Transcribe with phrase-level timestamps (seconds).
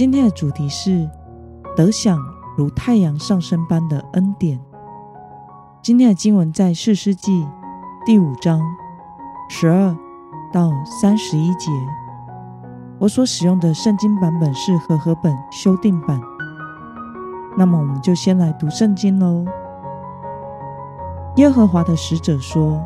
[0.00, 1.06] 今天的主题是
[1.76, 2.18] 得享
[2.56, 4.58] 如太阳上升般的恩典。
[5.82, 7.46] 今天的经文在四世纪
[8.06, 8.62] 第五章
[9.50, 9.94] 十二
[10.50, 11.70] 到三十一节。
[12.98, 16.18] 我所使用的圣经版本是和合本修订版。
[17.58, 19.44] 那么，我们就先来读圣经喽。
[21.36, 22.82] 耶和华的使者说：“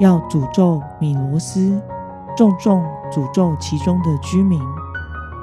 [0.00, 1.78] 要诅咒米罗斯，
[2.34, 4.58] 重重诅咒其中的居民。”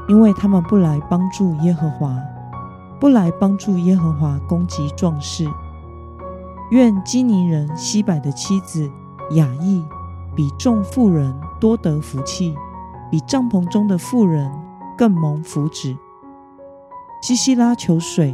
[0.08, 2.18] 因为他们不来帮助耶和华，
[3.00, 5.46] 不来帮助耶和华攻击壮士。
[6.72, 8.90] 愿基尼人西百的妻子
[9.32, 9.86] 雅意
[10.36, 12.56] 比众妇人多得福气，
[13.10, 14.52] 比帐篷中的妇人
[14.98, 15.98] 更蒙福祉。
[17.22, 18.34] 西西拉求水，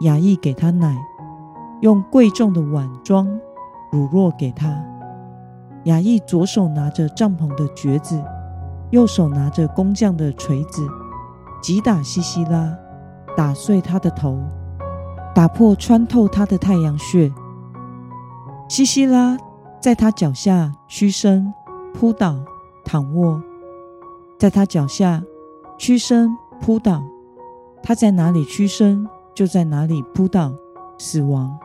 [0.00, 0.96] 雅意给他奶，
[1.80, 3.26] 用贵重的碗装
[3.90, 4.82] 乳酪给他。
[5.84, 8.22] 雅意左手拿着帐篷的橛子，
[8.90, 10.86] 右手拿着工匠的锤子。
[11.62, 12.76] 击打西西拉，
[13.36, 14.36] 打碎他的头，
[15.32, 17.32] 打破穿透他的太阳穴。
[18.68, 19.38] 西西拉
[19.80, 21.54] 在他脚下屈身
[21.94, 22.36] 扑倒
[22.84, 23.40] 躺卧，
[24.38, 25.22] 在他脚下
[25.78, 27.00] 屈身扑倒，
[27.80, 30.52] 他在哪里屈身，就在哪里扑倒
[30.98, 31.56] 死亡。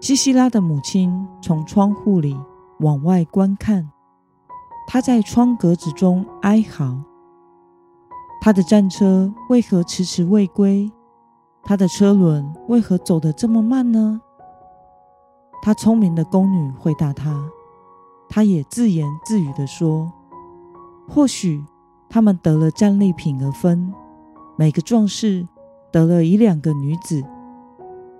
[0.00, 2.38] 西西拉的母亲从窗户里
[2.80, 3.90] 往外观看，
[4.86, 6.98] 她在窗格子中哀嚎。
[8.44, 10.92] 他的战车为何迟迟未归？
[11.62, 14.20] 他的车轮为何走得这么慢呢？
[15.62, 17.42] 他聪明的宫女回答他，
[18.28, 20.12] 他也自言自语地说
[21.08, 21.64] ：“或许
[22.10, 23.90] 他们得了战利品而分，
[24.58, 25.48] 每个壮士
[25.90, 27.24] 得了一两个女子。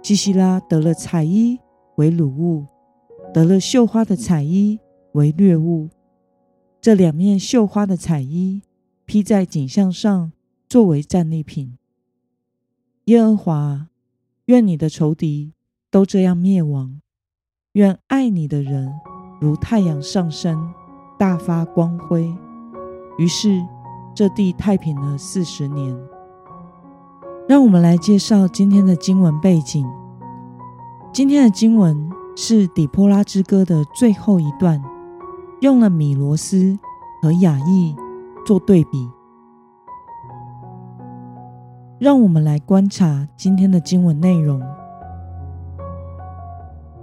[0.03, 1.60] 西西拉得了彩衣
[1.97, 2.65] 为掳物，
[3.34, 4.81] 得了绣花的彩衣
[5.12, 5.91] 为掠物。
[6.81, 8.62] 这两面绣花的彩衣。”
[9.14, 10.32] 披在景象上，
[10.69, 11.78] 作为战利品。
[13.04, 13.86] 耶和华，
[14.47, 15.52] 愿你的仇敌
[15.88, 17.00] 都这样灭亡，
[17.75, 18.92] 愿爱你的人
[19.41, 20.75] 如太阳上升，
[21.16, 22.28] 大发光辉。
[23.16, 23.64] 于是
[24.16, 25.96] 这地太平了四十年。
[27.48, 29.86] 让我们来介绍今天的经文背景。
[31.12, 34.82] 今天的经文是底波拉之歌的最后一段，
[35.60, 36.76] 用了米罗斯
[37.22, 37.94] 和雅亿。
[38.44, 39.10] 做对比，
[41.99, 44.60] 让我们来观察今天的经文内容。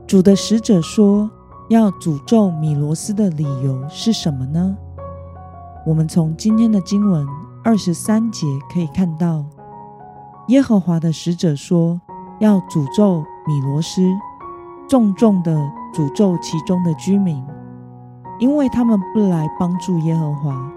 [0.06, 1.29] 主的使者说
[1.69, 4.78] 要诅咒米罗斯的理由是什么呢？
[5.85, 7.25] 我们从今天的经文
[7.63, 9.44] 二十三节可以看到，
[10.50, 12.00] 耶和华的使者说
[12.40, 14.03] 要诅咒米罗斯，
[14.88, 15.56] 重重的
[15.94, 17.44] 诅咒其中的居民，
[18.38, 20.72] 因为他们不来帮助耶和华。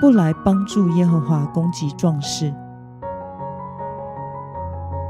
[0.00, 2.52] 不来帮助耶和华攻击壮士。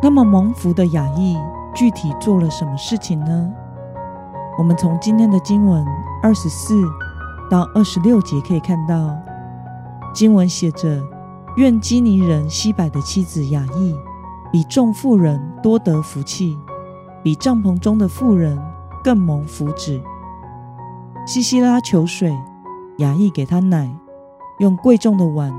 [0.02, 1.38] 那么蒙福的雅意
[1.74, 3.52] 具体做了什么事情呢？
[4.58, 5.86] 我们从今天的经文
[6.22, 6.74] 二十四
[7.50, 9.16] 到二十六节可以看到，
[10.12, 11.02] 经文写着
[11.56, 13.96] ：“愿基尼人西百的妻子雅意
[14.50, 16.58] 比众妇人多得福气，
[17.22, 18.62] 比帐篷中的妇人
[19.02, 20.02] 更蒙福祉。”
[21.24, 22.36] 西西拉求水，
[22.98, 23.88] 雅意给他奶。
[24.62, 25.52] 用贵重的碗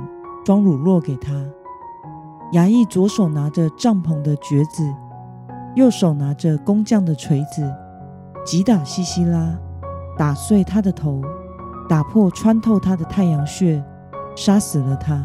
[0.46, 1.34] 装乳酪给他。
[2.54, 4.90] 雅亿左手拿着帐篷的橛子，
[5.76, 7.70] 右手拿着工匠的锤子，
[8.46, 9.60] 击打西西拉，
[10.18, 11.22] 打碎他的头，
[11.90, 13.84] 打破穿透他的太阳穴，
[14.38, 15.22] 杀死了他。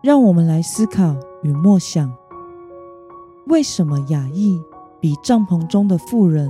[0.00, 2.12] 让我们来思考与默想：
[3.48, 4.62] 为什么雅亿
[5.00, 6.48] 比帐篷中的妇人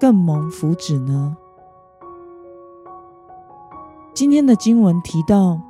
[0.00, 1.36] 更蒙福祉呢？
[4.14, 5.60] 今天的经文提到，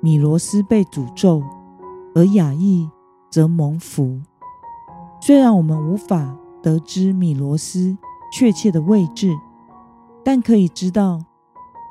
[0.00, 1.42] 米罗斯被诅咒，
[2.14, 2.88] 而雅亿
[3.28, 4.20] 则蒙福。
[5.20, 7.96] 虽然我们无法得知米罗斯
[8.32, 9.36] 确切的位置，
[10.24, 11.18] 但可以知道，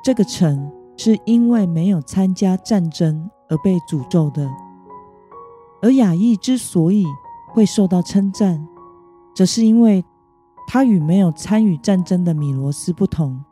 [0.02, 4.50] 这个城是因为没有参加战争而被诅咒的。
[5.82, 7.04] 而雅亿之所以
[7.48, 8.66] 会受到称赞，
[9.34, 10.02] 则是因为。
[10.66, 13.44] 他与没有参与战争的米罗斯不同，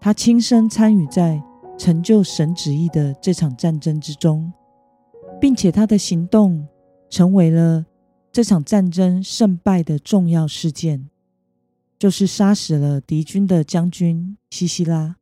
[0.00, 1.42] 他亲身参与在
[1.76, 4.52] 成就神旨意的这场战争之中，
[5.40, 6.68] 并且他的行动
[7.10, 7.84] 成为了
[8.30, 11.08] 这场战争胜败的重要事件，
[11.98, 15.16] 就是杀死了敌军的将军西西拉。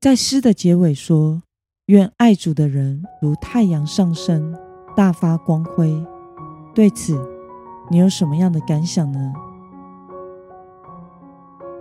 [0.00, 1.42] 在诗的结尾说
[1.86, 4.54] ：“愿爱主的人如太阳上升，
[4.96, 6.04] 大发光辉。”
[6.74, 7.16] 对此，
[7.92, 9.34] 你有什么样的感想呢？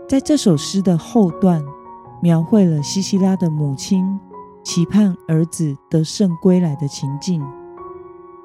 [0.10, 1.64] 在这首诗的后段，
[2.22, 4.20] 描绘了西西拉的母亲
[4.62, 7.42] 期盼儿子得胜归来的情境，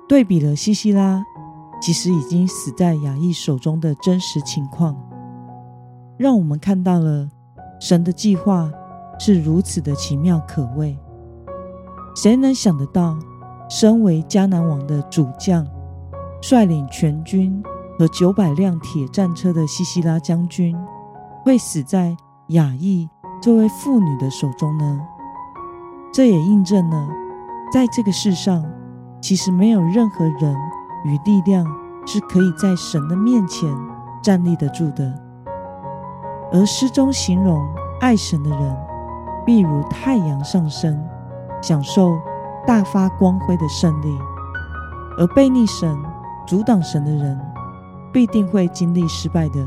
[0.09, 1.25] 对比了西西拉
[1.83, 4.97] 其实已经死在亚亿手中的真实情况，
[6.17, 7.29] 让我们看到了
[7.81, 8.71] 神的计划。
[9.19, 10.97] 是如此的奇妙可畏，
[12.15, 13.19] 谁能想得到，
[13.69, 15.67] 身为迦南王的主将，
[16.49, 17.61] 率领全军
[17.99, 20.77] 和九百辆铁战车的西西拉将军，
[21.45, 22.17] 会死在
[22.51, 23.09] 亚亿
[23.43, 25.01] 这位妇女的手中呢？
[26.13, 27.09] 这也印证了，
[27.73, 28.65] 在这个世上，
[29.21, 30.57] 其实没有任何人
[31.05, 31.67] 与力量
[32.07, 33.69] 是可以在神的面前
[34.23, 35.13] 站立得住的。
[36.53, 37.67] 而诗中形容
[38.01, 38.77] 爱神的人。
[39.45, 41.01] 必如太阳上升，
[41.63, 42.19] 享受
[42.67, 44.09] 大发光辉的胜利；
[45.17, 45.97] 而悖逆神、
[46.47, 47.39] 阻挡神的人，
[48.13, 49.67] 必定会经历失败的。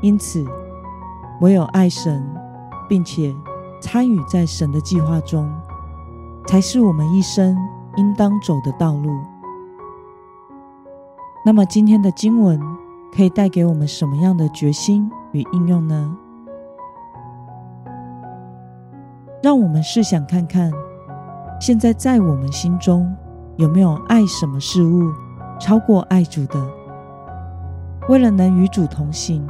[0.00, 0.44] 因此，
[1.40, 2.22] 唯有爱神，
[2.88, 3.34] 并且
[3.80, 5.50] 参与在神的计划中，
[6.46, 7.56] 才是我们一生
[7.96, 9.10] 应当走的道路。
[11.44, 12.60] 那么，今天的经文
[13.14, 16.16] 可以带给我们什么样的决心与应用呢？
[19.42, 20.70] 让我们试想看看，
[21.58, 23.10] 现在在我们心中
[23.56, 25.10] 有没有爱什么事物
[25.60, 26.58] 超过爱主的？
[28.08, 29.46] 为了能与主同行，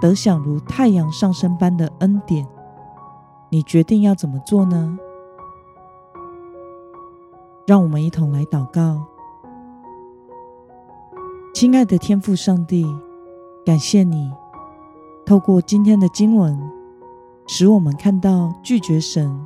[0.00, 2.46] 得享如太阳上升般的恩典，
[3.48, 4.98] 你决定要怎么做呢？
[7.66, 9.00] 让我们一同来祷告。
[11.54, 12.84] 亲爱的天父上帝，
[13.64, 14.32] 感谢你
[15.24, 16.58] 透过今天的经文。
[17.46, 19.44] 使我们看到拒绝神、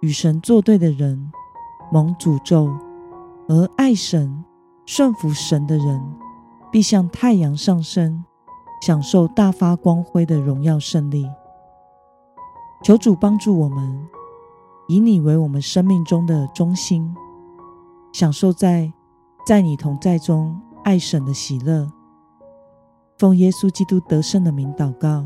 [0.00, 1.30] 与神作对的人
[1.92, 2.70] 蒙诅咒，
[3.48, 4.42] 而爱神、
[4.86, 6.00] 顺服神的人
[6.70, 8.24] 必像太阳上升，
[8.82, 11.28] 享受大发光辉的荣耀胜利。
[12.82, 14.08] 求主帮助我们，
[14.88, 17.14] 以你为我们生命中的中心，
[18.12, 18.92] 享受在
[19.46, 21.90] 在你同在中爱神的喜乐。
[23.16, 25.24] 奉耶稣基督得胜的名祷告，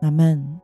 [0.00, 0.60] 阿门。